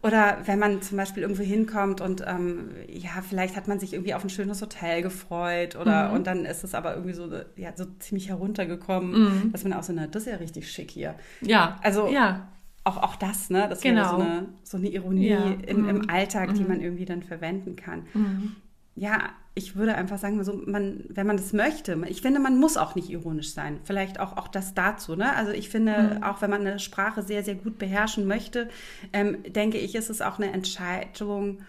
Oder 0.03 0.39
wenn 0.45 0.59
man 0.59 0.83
zum 0.83 0.99
Beispiel 0.99 1.23
irgendwo 1.23 1.43
hinkommt 1.43 2.01
und 2.01 2.23
ähm, 2.27 2.71
ja, 2.89 3.23
vielleicht 3.29 3.57
hat 3.57 3.67
man 3.67 3.81
sich 3.81 3.93
irgendwie 3.93 4.15
auf 4.15 4.23
ein 4.23 4.31
schönes 4.31 4.61
Hotel 4.63 5.03
gefreut 5.03 5.75
oder 5.75 6.09
mhm. 6.09 6.15
und 6.15 6.27
dann 6.27 6.45
ist 6.45 6.63
es 6.63 6.75
aber 6.75 6.95
irgendwie 6.95 7.15
so, 7.15 7.29
ja, 7.57 7.73
so 7.75 7.87
ziemlich 7.99 8.29
heruntergekommen, 8.29 9.11
mhm. 9.11 9.53
dass 9.53 9.65
man 9.65 9.73
auch 9.73 9.83
so, 9.83 9.93
na, 9.93 10.07
das 10.07 10.23
ist 10.23 10.33
ja 10.33 10.37
richtig 10.37 10.71
schick 10.71 10.91
hier. 10.91 11.15
Ja. 11.41 11.79
Also 11.83 12.09
ja. 12.09 12.49
Auch, 12.87 12.99
auch 12.99 13.17
das, 13.17 13.51
ne? 13.51 13.67
Das 13.69 13.81
genau. 13.81 14.03
wäre 14.03 14.11
so 14.11 14.17
eine, 14.17 14.49
so 14.63 14.77
eine 14.77 14.89
Ironie 14.89 15.31
ja. 15.31 15.45
im, 15.67 15.89
im 15.89 15.97
mhm. 15.97 16.09
Alltag, 16.09 16.55
die 16.55 16.63
mhm. 16.63 16.69
man 16.69 16.81
irgendwie 16.81 17.05
dann 17.05 17.25
verwenden 17.25 17.75
kann. 17.75 18.07
Mhm. 18.15 18.55
ja, 18.95 19.31
ich 19.55 19.75
würde 19.75 19.97
einfach 19.97 20.19
sagen, 20.19 20.45
so, 20.45 20.53
man, 20.53 21.03
wenn 21.09 21.27
man 21.27 21.37
das 21.37 21.53
möchte, 21.53 22.01
ich 22.09 22.23
finde, 22.23 22.39
man 22.39 22.61
muss 22.61 22.77
auch 22.77 22.95
nicht 22.95 23.11
ironisch 23.11 23.55
sein. 23.55 23.81
Vielleicht 23.83 24.21
auch, 24.21 24.37
auch 24.37 24.47
das 24.47 24.75
dazu. 24.75 25.17
Ne? 25.17 25.35
Also 25.35 25.51
ich 25.51 25.69
finde, 25.69 26.19
mhm. 26.19 26.23
auch 26.23 26.43
wenn 26.43 26.51
man 26.51 26.61
eine 26.61 26.79
Sprache 26.79 27.23
sehr, 27.23 27.43
sehr 27.43 27.57
gut 27.57 27.77
beherrschen 27.77 28.27
möchte, 28.27 28.69
ähm, 29.13 29.39
denke 29.49 29.79
ich, 29.79 29.97
ist 29.97 30.09
es 30.09 30.23
auch 30.23 30.39
eine 30.39 30.53
Entscheidung, 30.53 31.63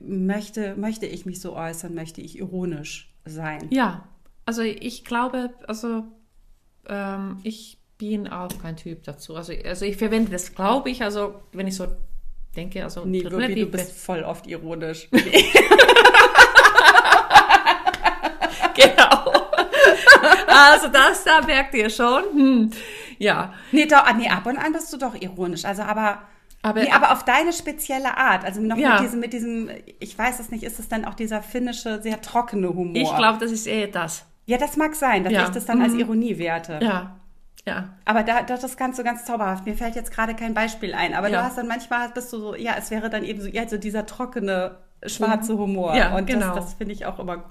möchte, 0.00 0.74
möchte 0.74 1.06
ich 1.06 1.24
mich 1.24 1.40
so 1.40 1.54
äußern, 1.54 1.94
möchte 1.94 2.20
ich 2.20 2.36
ironisch 2.36 3.14
sein. 3.24 3.68
Ja, 3.70 4.08
also 4.44 4.62
ich 4.62 5.04
glaube, 5.04 5.50
also 5.68 6.02
ähm, 6.88 7.38
ich 7.44 7.77
bin 7.98 8.28
auch 8.28 8.48
kein 8.62 8.76
Typ 8.76 9.02
dazu. 9.02 9.36
Also, 9.36 9.52
also 9.64 9.84
ich 9.84 9.96
verwende 9.96 10.30
das, 10.30 10.54
glaube 10.54 10.90
ich, 10.90 11.02
also 11.02 11.34
wenn 11.52 11.66
ich 11.66 11.76
so 11.76 11.88
denke, 12.56 12.84
also 12.84 13.04
nee, 13.04 13.26
Ruby, 13.26 13.56
du 13.56 13.66
bist 13.66 13.92
voll 13.92 14.22
oft 14.22 14.46
ironisch. 14.46 15.08
genau. 15.10 15.24
Also 20.46 20.88
das, 20.88 21.24
da 21.24 21.42
merkt 21.44 21.74
ihr 21.74 21.90
schon. 21.90 22.22
Hm. 22.32 22.70
Ja. 23.18 23.52
Nee, 23.72 23.86
doch, 23.86 24.04
ah, 24.04 24.12
nee, 24.12 24.28
ab 24.28 24.46
und 24.46 24.58
an 24.58 24.72
bist 24.72 24.92
du 24.92 24.96
doch 24.96 25.20
ironisch. 25.20 25.64
Also 25.64 25.82
aber. 25.82 26.22
Aber, 26.60 26.82
nee, 26.82 26.90
aber 26.90 27.12
auf 27.12 27.24
deine 27.24 27.52
spezielle 27.52 28.16
Art. 28.16 28.44
Also 28.44 28.60
noch 28.60 28.76
ja. 28.76 28.94
mit, 28.94 29.02
diesem, 29.02 29.20
mit 29.20 29.32
diesem, 29.32 29.70
ich 30.00 30.18
weiß 30.18 30.40
es 30.40 30.50
nicht, 30.50 30.64
ist 30.64 30.80
es 30.80 30.88
dann 30.88 31.04
auch 31.04 31.14
dieser 31.14 31.40
finnische, 31.40 32.02
sehr 32.02 32.20
trockene 32.20 32.70
Humor? 32.70 32.96
Ich 32.96 33.16
glaube, 33.16 33.38
das 33.38 33.52
ist 33.52 33.68
eher 33.68 33.86
das. 33.86 34.26
Ja, 34.44 34.58
das 34.58 34.76
mag 34.76 34.96
sein, 34.96 35.22
dass 35.22 35.32
ja. 35.32 35.44
ich 35.44 35.50
das 35.50 35.66
dann 35.66 35.78
mhm. 35.78 35.84
als 35.84 35.94
Ironie 35.94 36.36
werte. 36.38 36.80
Ja. 36.82 37.17
Ja. 37.68 37.88
Aber 38.04 38.22
da, 38.22 38.42
das 38.42 38.76
kannst 38.76 38.98
du 38.98 39.04
ganz 39.04 39.24
zauberhaft. 39.24 39.66
Mir 39.66 39.76
fällt 39.76 39.94
jetzt 39.94 40.10
gerade 40.10 40.34
kein 40.34 40.54
Beispiel 40.54 40.94
ein. 40.94 41.14
Aber 41.14 41.28
ja. 41.28 41.38
du 41.38 41.44
hast 41.44 41.58
dann 41.58 41.68
manchmal 41.68 42.08
bist 42.08 42.32
du 42.32 42.38
so, 42.38 42.54
ja, 42.54 42.74
es 42.78 42.90
wäre 42.90 43.10
dann 43.10 43.24
eben 43.24 43.40
so, 43.40 43.48
ja, 43.48 43.68
so 43.68 43.76
dieser 43.76 44.06
trockene 44.06 44.76
schwarze 45.06 45.52
mhm. 45.52 45.58
Humor. 45.58 45.94
Ja, 45.94 46.16
und 46.16 46.26
genau. 46.26 46.54
das, 46.54 46.66
das 46.66 46.74
finde 46.74 46.92
ich 46.92 47.06
auch 47.06 47.18
immer 47.18 47.44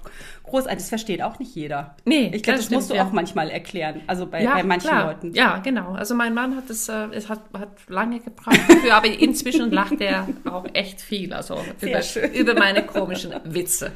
großartig. 0.44 0.78
Das 0.78 0.88
versteht 0.88 1.22
auch 1.22 1.38
nicht 1.38 1.54
jeder. 1.54 1.96
Nee, 2.04 2.30
ich 2.34 2.42
glaube, 2.42 2.58
das, 2.58 2.66
das 2.66 2.70
musst 2.70 2.90
du 2.90 2.94
ja. 2.94 3.04
auch 3.04 3.12
manchmal 3.12 3.50
erklären. 3.50 4.02
Also 4.06 4.26
bei, 4.26 4.42
ja, 4.42 4.54
bei 4.54 4.62
manchen 4.64 4.88
klar. 4.88 5.06
Leuten. 5.06 5.32
Ja, 5.34 5.58
genau. 5.58 5.92
Also 5.92 6.14
mein 6.14 6.34
Mann 6.34 6.56
hat 6.56 6.68
es, 6.68 6.88
äh, 6.88 7.06
es 7.12 7.28
hat, 7.28 7.40
hat 7.56 7.70
lange 7.88 8.20
gebraucht 8.20 8.60
dafür, 8.68 8.94
aber 8.94 9.06
inzwischen 9.06 9.70
lacht 9.70 10.00
er 10.00 10.28
auch 10.44 10.66
echt 10.74 11.00
viel. 11.00 11.32
Also 11.32 11.58
über, 11.80 12.00
über 12.34 12.54
meine 12.54 12.84
komischen 12.84 13.32
Witze. 13.44 13.92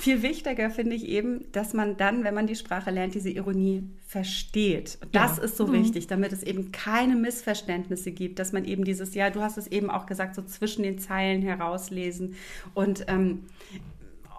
Viel 0.00 0.22
wichtiger 0.22 0.70
finde 0.70 0.94
ich 0.94 1.06
eben, 1.08 1.50
dass 1.52 1.72
man 1.72 1.96
dann, 1.96 2.24
wenn 2.24 2.34
man 2.34 2.46
die 2.46 2.56
Sprache 2.56 2.90
lernt, 2.90 3.14
diese 3.14 3.30
Ironie 3.30 3.82
versteht. 4.10 4.98
Das 5.12 5.36
ja. 5.36 5.44
ist 5.44 5.56
so 5.56 5.68
mhm. 5.68 5.74
wichtig, 5.74 6.08
damit 6.08 6.32
es 6.32 6.42
eben 6.42 6.72
keine 6.72 7.14
Missverständnisse 7.14 8.10
gibt, 8.10 8.40
dass 8.40 8.52
man 8.52 8.64
eben 8.64 8.82
dieses, 8.82 9.14
ja, 9.14 9.30
du 9.30 9.40
hast 9.40 9.56
es 9.56 9.68
eben 9.68 9.88
auch 9.88 10.06
gesagt, 10.06 10.34
so 10.34 10.42
zwischen 10.42 10.82
den 10.82 10.98
Zeilen 10.98 11.42
herauslesen 11.42 12.34
und 12.74 13.04
ähm, 13.06 13.44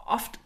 oft 0.06 0.42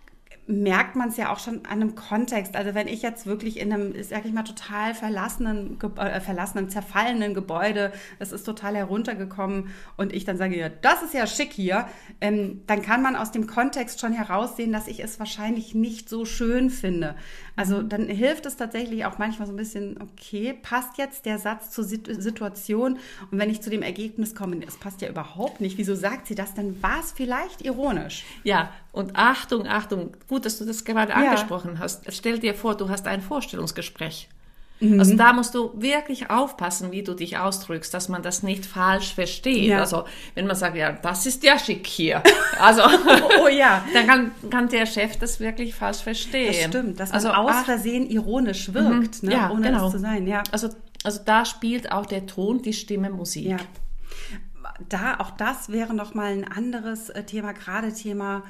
merkt 0.47 0.95
man 0.95 1.09
es 1.09 1.17
ja 1.17 1.33
auch 1.33 1.39
schon 1.39 1.65
an 1.65 1.81
einem 1.81 1.95
Kontext. 1.95 2.55
Also 2.55 2.75
wenn 2.75 2.87
ich 2.87 3.01
jetzt 3.01 3.25
wirklich 3.25 3.59
in 3.59 3.73
einem, 3.73 3.95
sag 4.03 4.25
ich 4.25 4.31
mal, 4.31 4.43
total 4.43 4.93
verlassenen, 4.93 5.79
äh, 5.97 6.21
verlassenen, 6.21 6.69
zerfallenen 6.69 7.33
Gebäude, 7.33 7.91
es 8.19 8.31
ist 8.31 8.43
total 8.43 8.75
heruntergekommen 8.75 9.69
und 9.97 10.13
ich 10.13 10.23
dann 10.23 10.37
sage, 10.37 10.55
ja, 10.55 10.69
das 10.69 11.01
ist 11.01 11.15
ja 11.15 11.25
schick 11.25 11.51
hier, 11.51 11.87
ähm, 12.21 12.61
dann 12.67 12.83
kann 12.83 13.01
man 13.01 13.15
aus 13.15 13.31
dem 13.31 13.47
Kontext 13.47 13.99
schon 13.99 14.13
heraussehen, 14.13 14.71
dass 14.71 14.87
ich 14.87 15.03
es 15.03 15.17
wahrscheinlich 15.17 15.73
nicht 15.73 16.09
so 16.09 16.25
schön 16.25 16.69
finde. 16.69 17.15
Also 17.55 17.81
dann 17.81 18.07
hilft 18.07 18.45
es 18.45 18.57
tatsächlich 18.57 19.05
auch 19.05 19.17
manchmal 19.17 19.47
so 19.47 19.53
ein 19.53 19.57
bisschen, 19.57 19.97
okay, 20.01 20.53
passt 20.61 20.97
jetzt 20.97 21.25
der 21.25 21.39
Satz 21.39 21.71
zur 21.71 21.83
Situation 21.83 22.99
und 23.31 23.37
wenn 23.37 23.49
ich 23.49 23.61
zu 23.61 23.69
dem 23.69 23.81
Ergebnis 23.81 24.35
komme, 24.35 24.59
es 24.65 24.77
passt 24.77 25.01
ja 25.01 25.09
überhaupt 25.09 25.61
nicht, 25.61 25.77
wieso 25.77 25.95
sagt 25.95 26.27
sie 26.27 26.35
das, 26.35 26.53
dann 26.53 26.81
war 26.81 26.99
es 26.99 27.11
vielleicht 27.11 27.61
ironisch. 27.61 28.25
Ja, 28.43 28.71
und 28.91 29.15
Achtung, 29.15 29.67
Achtung, 29.67 30.15
gut, 30.27 30.45
dass 30.45 30.57
du 30.57 30.65
das 30.65 30.85
gerade 30.85 31.11
ja. 31.11 31.17
angesprochen 31.17 31.79
hast. 31.79 32.11
Stell 32.11 32.39
dir 32.39 32.53
vor, 32.53 32.75
du 32.75 32.89
hast 32.89 33.07
ein 33.07 33.21
Vorstellungsgespräch. 33.21 34.29
Mhm. 34.79 34.99
Also 34.99 35.15
da 35.15 35.33
musst 35.33 35.55
du 35.55 35.71
wirklich 35.75 36.29
aufpassen, 36.29 36.91
wie 36.91 37.01
du 37.01 37.13
dich 37.13 37.37
ausdrückst, 37.37 37.93
dass 37.93 38.09
man 38.09 38.21
das 38.21 38.43
nicht 38.43 38.65
falsch 38.65 39.13
versteht. 39.13 39.69
Ja. 39.69 39.79
Also 39.79 40.03
wenn 40.33 40.47
man 40.47 40.55
sagt, 40.55 40.75
ja, 40.75 40.91
das 40.91 41.25
ist 41.25 41.43
ja 41.43 41.57
schick 41.57 41.87
hier. 41.87 42.21
Also 42.59 42.81
oh, 43.43 43.47
ja, 43.47 43.83
dann 43.93 44.07
kann, 44.07 44.31
kann 44.49 44.67
der 44.67 44.85
Chef 44.85 45.17
das 45.17 45.39
wirklich 45.39 45.75
falsch 45.75 45.99
verstehen. 45.99 46.47
Das 46.47 46.63
stimmt, 46.65 46.99
dass 46.99 47.09
man 47.09 47.15
also, 47.15 47.29
aus 47.29 47.63
Versehen 47.63 48.09
ironisch 48.09 48.73
wirkt, 48.73 49.23
mhm. 49.23 49.29
ne? 49.29 49.35
ja, 49.35 49.51
ohne 49.51 49.67
genau. 49.67 49.87
es 49.87 49.93
zu 49.93 49.99
sein. 49.99 50.27
Ja. 50.27 50.43
Also, 50.51 50.69
also 51.03 51.21
da 51.23 51.45
spielt 51.45 51.91
auch 51.91 52.05
der 52.05 52.25
Ton, 52.25 52.61
die 52.61 52.73
Stimme, 52.73 53.09
Musik. 53.09 53.47
Ja. 53.47 53.57
Da, 54.89 55.19
auch 55.19 55.31
das 55.31 55.69
wäre 55.69 55.93
nochmal 55.93 56.33
ein 56.33 56.45
anderes 56.45 57.09
äh, 57.09 57.23
Thema, 57.23 57.53
gerade 57.53 57.93
Thema 57.93 58.43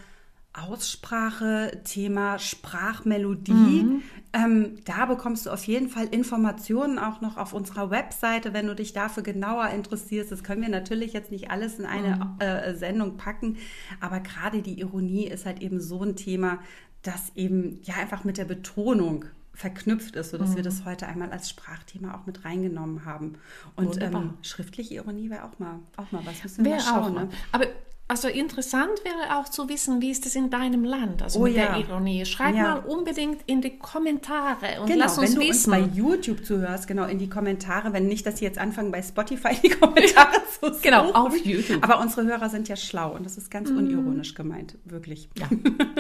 Aussprache, 0.58 1.82
Thema 1.84 2.40
Sprachmelodie. 2.40 3.54
Mhm. 3.54 4.02
Ähm, 4.34 4.78
da 4.86 5.06
bekommst 5.06 5.46
du 5.46 5.50
auf 5.52 5.66
jeden 5.66 5.90
Fall 5.90 6.08
Informationen 6.08 7.00
auch 7.00 7.22
noch 7.22 7.38
auf 7.38 7.54
unserer 7.54 7.90
Webseite, 7.90 8.54
wenn 8.54 8.68
du 8.68 8.76
dich 8.76 8.94
dafür 8.94 9.24
genauer 9.24 9.70
interessierst. 9.70 10.32
Das 10.32 10.44
können 10.44 10.62
wir 10.62 10.70
natürlich 10.70 11.14
jetzt 11.14 11.32
nicht 11.32 11.52
alles 11.52 11.80
in 11.80 11.86
eine 11.86 12.16
mhm. 12.16 12.40
äh, 12.40 12.76
Sendung 12.76 13.18
packen, 13.18 13.58
aber 14.00 14.20
gerade 14.20 14.62
die 14.62 14.80
Ironie 14.80 15.28
ist 15.28 15.46
halt 15.46 15.62
eben 15.62 15.80
so 15.80 16.04
ein 16.04 16.16
Thema, 16.16 16.60
das 17.02 17.32
eben 17.36 17.80
ja 17.84 17.96
einfach 17.96 18.24
mit 18.24 18.38
der 18.38 18.46
Betonung 18.46 19.26
verknüpft 19.54 20.16
ist, 20.16 20.32
sodass 20.32 20.52
mhm. 20.52 20.56
wir 20.58 20.64
das 20.64 20.86
heute 20.86 21.08
einmal 21.08 21.32
als 21.32 21.50
Sprachthema 21.50 22.16
auch 22.16 22.26
mit 22.26 22.44
reingenommen 22.44 23.06
haben. 23.06 23.36
Und 23.76 24.02
ähm, 24.02 24.34
schriftliche 24.42 24.96
Ironie 24.96 25.30
wäre 25.30 25.46
auch 25.46 25.60
mal, 25.60 25.80
auch 25.96 26.12
mal 26.12 26.26
was. 26.26 26.44
Müssen 26.44 26.66
wir 26.66 26.72
wär 26.72 26.78
mal 26.78 26.84
schauen. 26.84 27.14
Ne? 27.14 27.30
Aber 27.52 27.66
also 28.08 28.28
interessant 28.28 29.04
wäre 29.04 29.40
auch 29.40 29.50
zu 29.50 29.68
wissen, 29.68 30.00
wie 30.00 30.12
ist 30.12 30.28
es 30.28 30.36
in 30.36 30.52
deinem 30.52 30.84
Land, 30.84 31.24
also 31.24 31.40
oh, 31.40 31.44
mit 31.44 31.56
ja. 31.56 31.74
der 31.74 31.78
Ironie. 31.78 32.24
Schreib 32.26 32.56
ja. 32.56 32.76
mal 32.76 32.80
unbedingt 32.80 33.42
in 33.48 33.62
die 33.62 33.80
Kommentare 33.80 34.80
und 34.82 34.88
genau, 34.88 35.06
lass 35.06 35.18
uns 35.18 35.32
wenn 35.32 35.42
du 35.42 35.48
wissen. 35.48 35.74
Uns 35.74 35.90
bei 35.90 35.96
YouTube 35.96 36.46
zuhörst, 36.46 36.88
genau 36.88 37.06
in 37.06 37.18
die 37.18 37.30
Kommentare, 37.30 37.94
wenn 37.94 38.08
nicht, 38.08 38.26
dass 38.28 38.38
sie 38.38 38.46
jetzt 38.46 38.60
anfangen 38.60 38.92
bei 38.92 39.02
Spotify 39.02 39.56
die 39.62 39.70
Kommentare 39.70 40.36
zu 40.60 40.68
suchen. 40.68 40.82
Genau, 40.84 41.12
auf 41.14 41.36
YouTube. 41.44 41.84
Aber 41.84 42.00
unsere 42.00 42.28
Hörer 42.28 42.50
sind 42.50 42.68
ja 42.68 42.76
schlau 42.76 43.16
und 43.16 43.26
das 43.26 43.38
ist 43.38 43.50
ganz 43.50 43.72
mm. 43.72 43.78
unironisch 43.78 44.36
gemeint, 44.36 44.78
wirklich. 44.86 45.28
Ja, 45.40 45.50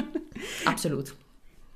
absolut. 0.66 1.16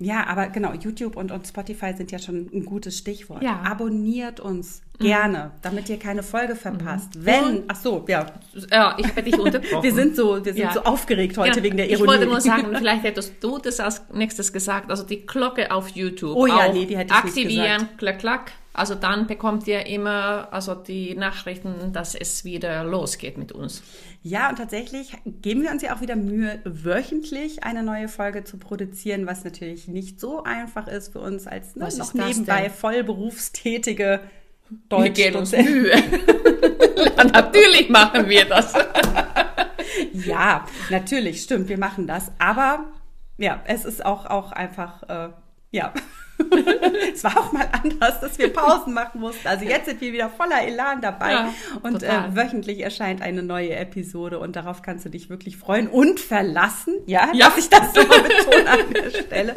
Ja, 0.01 0.25
aber 0.27 0.47
genau, 0.47 0.73
YouTube 0.73 1.17
und, 1.17 1.29
und 1.29 1.45
Spotify 1.45 1.93
sind 1.93 2.09
ja 2.11 2.19
schon 2.19 2.49
ein 2.53 2.63
gutes 2.65 2.97
Stichwort. 2.97 3.43
Ja. 3.43 3.61
Abonniert 3.65 4.39
uns 4.39 4.81
mhm. 4.97 5.03
gerne, 5.03 5.51
damit 5.61 5.89
ihr 5.89 5.99
keine 5.99 6.23
Folge 6.23 6.55
verpasst. 6.55 7.15
Mhm. 7.15 7.25
Wenn, 7.25 7.63
ach 7.67 7.75
so, 7.75 8.05
ja. 8.07 8.27
Ja, 8.71 8.95
ich 8.97 9.05
habe 9.05 9.23
dich 9.23 9.37
unterbrochen. 9.37 9.83
wir 9.83 9.93
sind 9.93 10.15
so, 10.15 10.37
wir 10.43 10.53
sind 10.53 10.63
ja. 10.63 10.71
so 10.71 10.83
aufgeregt 10.83 11.37
heute 11.37 11.57
ja. 11.59 11.63
wegen 11.63 11.75
der 11.75 11.89
Ironie. 11.89 12.01
Ich 12.01 12.07
wollte 12.07 12.25
nur 12.27 12.39
sagen, 12.39 12.73
vielleicht 12.77 13.03
hättest 13.03 13.43
du 13.43 13.57
das 13.57 13.81
als 13.81 14.01
nächstes 14.13 14.53
gesagt, 14.53 14.89
also 14.89 15.03
die 15.03 15.25
Glocke 15.25 15.69
auf 15.69 15.89
YouTube. 15.89 16.33
Oh 16.33 16.47
ja, 16.47 16.71
nee, 16.71 16.85
die 16.85 16.97
hätte 16.97 17.13
ich 17.13 17.19
aktivieren, 17.19 17.81
nicht 17.81 17.97
gesagt. 17.97 17.97
klack, 17.97 18.19
klack. 18.19 18.51
Also 18.79 18.95
dann 18.95 19.27
bekommt 19.27 19.67
ihr 19.67 19.85
immer 19.87 20.47
also 20.51 20.73
die 20.73 21.13
Nachrichten, 21.13 21.91
dass 21.91 22.15
es 22.15 22.45
wieder 22.45 22.85
losgeht 22.85 23.37
mit 23.37 23.51
uns. 23.51 23.83
Ja, 24.23 24.49
und 24.49 24.57
tatsächlich 24.57 25.17
geben 25.25 25.63
wir 25.63 25.71
uns 25.71 25.81
ja 25.81 25.93
auch 25.93 25.99
wieder 25.99 26.15
Mühe, 26.15 26.61
wöchentlich 26.63 27.65
eine 27.65 27.83
neue 27.83 28.07
Folge 28.07 28.45
zu 28.45 28.57
produzieren, 28.57 29.27
was 29.27 29.43
natürlich 29.43 29.89
nicht 29.89 30.21
so 30.21 30.43
einfach 30.43 30.87
ist 30.87 31.11
für 31.11 31.19
uns 31.19 31.45
als 31.45 31.75
ne, 31.75 31.89
noch 31.97 32.13
nebenbei 32.13 32.69
vollberufstätige 32.69 34.21
Deutsch. 34.87 35.03
Wir 35.03 35.09
geben 35.09 35.35
uns 35.39 35.51
Mühe. 35.51 35.91
natürlich 37.17 37.89
machen 37.89 38.29
wir 38.29 38.45
das. 38.45 38.73
ja, 40.13 40.65
natürlich, 40.89 41.41
stimmt, 41.41 41.67
wir 41.67 41.77
machen 41.77 42.07
das. 42.07 42.31
Aber 42.39 42.85
ja, 43.37 43.61
es 43.65 43.83
ist 43.83 44.05
auch, 44.05 44.25
auch 44.25 44.53
einfach, 44.53 45.03
äh, 45.09 45.29
ja. 45.71 45.93
es 47.13 47.23
war 47.23 47.37
auch 47.37 47.51
mal 47.51 47.67
anders, 47.71 48.19
dass 48.19 48.37
wir 48.37 48.51
Pausen 48.51 48.93
machen 48.93 49.21
mussten. 49.21 49.47
Also 49.47 49.65
jetzt 49.65 49.85
sind 49.85 50.01
wir 50.01 50.13
wieder 50.13 50.29
voller 50.29 50.61
Elan 50.61 51.01
dabei. 51.01 51.31
Ja, 51.31 51.53
und 51.81 52.03
äh, 52.03 52.35
wöchentlich 52.35 52.79
erscheint 52.79 53.21
eine 53.21 53.43
neue 53.43 53.75
Episode 53.75 54.39
und 54.39 54.55
darauf 54.55 54.81
kannst 54.81 55.05
du 55.05 55.09
dich 55.09 55.29
wirklich 55.29 55.57
freuen 55.57 55.87
und 55.87 56.19
verlassen. 56.19 56.95
Ja, 57.05 57.29
ja. 57.33 57.47
dass 57.47 57.57
ich 57.57 57.69
das 57.69 57.93
so 57.93 58.01
betone 58.01 58.69
an 58.69 58.93
der 58.93 59.09
Stelle. 59.09 59.55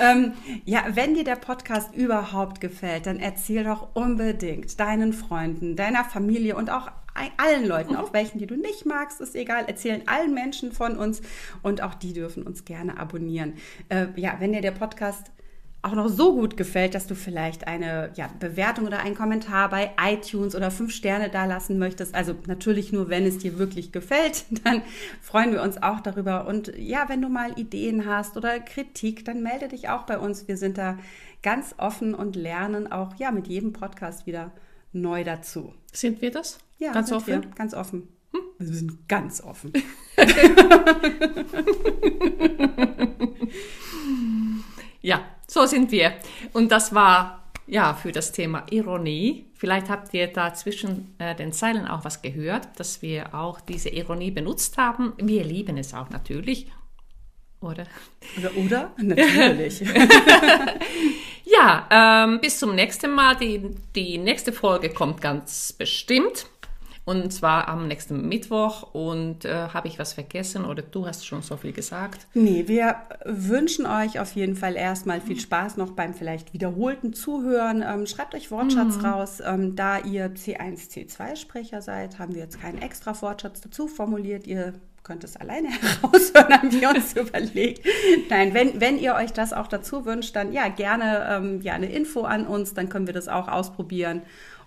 Ähm, 0.00 0.32
ja, 0.64 0.84
wenn 0.94 1.14
dir 1.14 1.24
der 1.24 1.36
Podcast 1.36 1.94
überhaupt 1.94 2.60
gefällt, 2.60 3.06
dann 3.06 3.18
erzähl 3.18 3.64
doch 3.64 3.94
unbedingt 3.94 4.78
deinen 4.80 5.12
Freunden, 5.12 5.76
deiner 5.76 6.04
Familie 6.04 6.56
und 6.56 6.70
auch 6.70 6.90
allen 7.36 7.66
Leuten, 7.66 7.96
auch 7.96 8.12
welchen, 8.12 8.38
die 8.38 8.46
du 8.46 8.56
nicht 8.56 8.86
magst, 8.86 9.20
ist 9.20 9.34
egal, 9.34 9.64
erzählen 9.66 10.02
allen 10.06 10.34
Menschen 10.34 10.72
von 10.72 10.96
uns 10.96 11.20
und 11.62 11.82
auch 11.82 11.94
die 11.94 12.12
dürfen 12.12 12.44
uns 12.44 12.64
gerne 12.64 12.98
abonnieren. 12.98 13.54
Äh, 13.88 14.06
ja, 14.16 14.36
wenn 14.38 14.52
dir 14.52 14.62
der 14.62 14.70
Podcast 14.70 15.30
auch 15.82 15.94
noch 15.94 16.08
so 16.08 16.34
gut 16.34 16.58
gefällt, 16.58 16.94
dass 16.94 17.06
du 17.06 17.14
vielleicht 17.14 17.66
eine 17.66 18.10
ja, 18.14 18.28
Bewertung 18.38 18.86
oder 18.86 19.00
einen 19.00 19.14
Kommentar 19.14 19.70
bei 19.70 19.92
iTunes 20.00 20.54
oder 20.54 20.70
fünf 20.70 20.92
Sterne 20.92 21.30
da 21.30 21.46
lassen 21.46 21.78
möchtest. 21.78 22.14
Also 22.14 22.34
natürlich 22.46 22.92
nur, 22.92 23.08
wenn 23.08 23.24
es 23.24 23.38
dir 23.38 23.58
wirklich 23.58 23.90
gefällt, 23.90 24.44
dann 24.64 24.82
freuen 25.22 25.52
wir 25.52 25.62
uns 25.62 25.82
auch 25.82 26.00
darüber. 26.00 26.46
Und 26.46 26.70
ja, 26.76 27.08
wenn 27.08 27.22
du 27.22 27.30
mal 27.30 27.58
Ideen 27.58 28.04
hast 28.04 28.36
oder 28.36 28.60
Kritik, 28.60 29.24
dann 29.24 29.42
melde 29.42 29.68
dich 29.68 29.88
auch 29.88 30.02
bei 30.02 30.18
uns. 30.18 30.48
Wir 30.48 30.58
sind 30.58 30.76
da 30.76 30.98
ganz 31.42 31.74
offen 31.78 32.14
und 32.14 32.36
lernen 32.36 32.92
auch 32.92 33.14
ja 33.16 33.30
mit 33.30 33.48
jedem 33.48 33.72
Podcast 33.72 34.26
wieder 34.26 34.50
neu 34.92 35.24
dazu. 35.24 35.72
Sind 35.92 36.20
wir 36.20 36.30
das? 36.30 36.58
Ja, 36.78 36.92
ganz 36.92 37.10
offen. 37.10 37.42
Wir, 37.42 37.50
ganz 37.54 37.72
offen. 37.72 38.06
Hm? 38.32 38.40
Wir 38.58 38.74
sind 38.74 39.08
ganz 39.08 39.40
offen. 39.40 39.72
ja, 45.00 45.24
so 45.50 45.66
sind 45.66 45.90
wir. 45.90 46.14
Und 46.52 46.70
das 46.70 46.94
war 46.94 47.50
ja 47.66 47.94
für 47.94 48.12
das 48.12 48.32
Thema 48.32 48.66
Ironie. 48.70 49.46
Vielleicht 49.54 49.88
habt 49.88 50.14
ihr 50.14 50.28
da 50.28 50.54
zwischen 50.54 51.14
äh, 51.18 51.34
den 51.34 51.52
Zeilen 51.52 51.86
auch 51.86 52.04
was 52.04 52.22
gehört, 52.22 52.68
dass 52.78 53.02
wir 53.02 53.34
auch 53.34 53.60
diese 53.60 53.88
Ironie 53.88 54.30
benutzt 54.30 54.78
haben. 54.78 55.12
Wir 55.18 55.44
lieben 55.44 55.76
es 55.76 55.92
auch 55.92 56.08
natürlich. 56.10 56.70
Oder? 57.60 57.84
Oder? 58.38 58.56
oder? 58.56 58.90
Natürlich. 58.96 59.80
ja, 61.44 61.88
ähm, 61.90 62.40
bis 62.40 62.58
zum 62.58 62.74
nächsten 62.74 63.10
Mal. 63.10 63.36
Die, 63.36 63.74
die 63.94 64.18
nächste 64.18 64.52
Folge 64.52 64.90
kommt 64.90 65.20
ganz 65.20 65.72
bestimmt. 65.72 66.46
Und 67.10 67.32
zwar 67.32 67.66
am 67.66 67.88
nächsten 67.88 68.28
Mittwoch. 68.28 68.94
Und 68.94 69.44
äh, 69.44 69.68
habe 69.74 69.88
ich 69.88 69.98
was 69.98 70.12
vergessen 70.12 70.64
oder 70.64 70.82
du 70.82 71.08
hast 71.08 71.26
schon 71.26 71.42
so 71.42 71.56
viel 71.56 71.72
gesagt? 71.72 72.28
Nee, 72.34 72.68
wir 72.68 72.94
wünschen 73.24 73.84
euch 73.84 74.20
auf 74.20 74.30
jeden 74.36 74.54
Fall 74.54 74.76
erstmal 74.76 75.20
viel 75.20 75.40
Spaß 75.40 75.76
noch 75.76 75.90
beim 75.90 76.14
vielleicht 76.14 76.52
wiederholten 76.52 77.12
Zuhören. 77.12 77.82
Ähm, 77.84 78.06
schreibt 78.06 78.36
euch 78.36 78.52
Wortschatz 78.52 78.98
mhm. 78.98 79.04
raus. 79.04 79.42
Ähm, 79.44 79.74
da 79.74 79.98
ihr 79.98 80.36
C1, 80.36 80.88
C2-Sprecher 80.88 81.82
seid, 81.82 82.20
haben 82.20 82.36
wir 82.36 82.42
jetzt 82.42 82.60
keinen 82.60 82.80
extra 82.80 83.20
Wortschatz 83.20 83.60
dazu 83.60 83.88
formuliert. 83.88 84.46
Ihr 84.46 84.74
könnt 85.02 85.24
es 85.24 85.36
alleine 85.36 85.68
heraushören, 86.02 86.62
haben 86.62 86.70
wir 86.70 86.90
uns 86.90 87.12
überlegt. 87.16 87.84
Nein, 88.28 88.54
wenn, 88.54 88.80
wenn 88.80 88.96
ihr 89.00 89.16
euch 89.16 89.32
das 89.32 89.52
auch 89.52 89.66
dazu 89.66 90.04
wünscht, 90.04 90.36
dann 90.36 90.52
ja, 90.52 90.68
gerne 90.68 91.26
ähm, 91.28 91.60
ja, 91.62 91.72
eine 91.72 91.90
Info 91.90 92.20
an 92.20 92.46
uns, 92.46 92.72
dann 92.74 92.88
können 92.88 93.08
wir 93.08 93.14
das 93.14 93.26
auch 93.26 93.48
ausprobieren. 93.48 94.22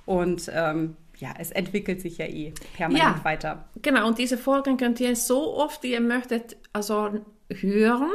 Und 0.05 0.51
ähm, 0.53 0.97
ja, 1.17 1.33
es 1.37 1.51
entwickelt 1.51 2.01
sich 2.01 2.17
ja 2.17 2.25
eh 2.25 2.53
permanent 2.75 3.17
ja, 3.17 3.23
weiter. 3.23 3.65
Genau, 3.81 4.07
und 4.07 4.17
diese 4.17 4.37
Folgen 4.37 4.77
könnt 4.77 4.99
ihr 4.99 5.15
so 5.15 5.55
oft, 5.55 5.83
wie 5.83 5.91
ihr 5.91 6.01
möchtet, 6.01 6.57
also 6.73 7.21
hören 7.49 8.11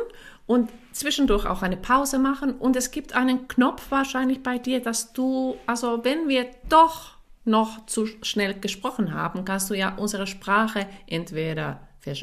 und 0.46 0.70
zwischendurch 0.92 1.46
auch 1.46 1.62
eine 1.62 1.76
Pause 1.76 2.18
machen. 2.18 2.52
Und 2.52 2.74
es 2.76 2.90
gibt 2.90 3.14
einen 3.14 3.48
Knopf 3.48 3.90
wahrscheinlich 3.90 4.42
bei 4.42 4.58
dir, 4.58 4.80
dass 4.80 5.12
du, 5.12 5.56
also 5.66 6.04
wenn 6.04 6.28
wir 6.28 6.46
doch 6.68 7.16
noch 7.44 7.86
zu 7.86 8.06
schnell 8.22 8.54
gesprochen 8.54 9.14
haben, 9.14 9.44
kannst 9.44 9.70
du 9.70 9.74
ja 9.74 9.94
unsere 9.96 10.26
Sprache 10.26 10.86
entweder 11.06 11.80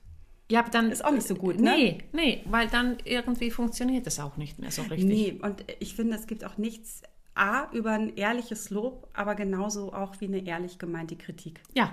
Ja, 0.50 0.60
aber 0.60 0.70
dann 0.70 0.90
ist 0.90 1.04
auch 1.04 1.12
nicht 1.12 1.26
so 1.26 1.34
gut, 1.34 1.60
ne? 1.60 1.74
Nee, 1.74 1.98
nee, 2.12 2.42
weil 2.46 2.68
dann 2.68 2.98
irgendwie 3.04 3.50
funktioniert 3.50 4.06
es 4.06 4.18
auch 4.20 4.36
nicht 4.36 4.58
mehr 4.58 4.70
so 4.70 4.82
richtig. 4.82 5.04
Nee, 5.04 5.38
und 5.40 5.64
ich 5.78 5.94
finde, 5.94 6.16
es 6.16 6.26
gibt 6.26 6.44
auch 6.44 6.58
nichts 6.58 7.02
A, 7.34 7.70
über 7.72 7.92
ein 7.92 8.14
ehrliches 8.16 8.70
Lob, 8.70 9.08
aber 9.14 9.34
genauso 9.34 9.92
auch 9.92 10.20
wie 10.20 10.26
eine 10.26 10.46
ehrlich 10.46 10.78
gemeinte 10.78 11.16
Kritik. 11.16 11.62
Ja. 11.74 11.92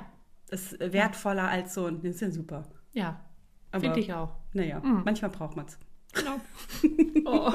Ist 0.49 0.79
wertvoller 0.79 1.43
ja. 1.43 1.49
als 1.49 1.73
so 1.73 1.85
ein, 1.85 2.01
das 2.01 2.15
ist 2.15 2.21
ja 2.21 2.31
super. 2.31 2.63
Ja, 2.93 3.19
finde 3.71 3.99
ich 3.99 4.13
auch. 4.13 4.35
Naja, 4.53 4.79
mhm. 4.79 5.03
manchmal 5.05 5.31
braucht 5.31 5.55
man 5.55 5.65
es. 5.65 5.77
Genau. 6.13 6.39
oh. 7.25 7.53